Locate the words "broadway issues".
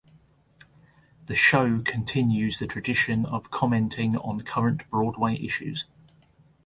4.89-5.85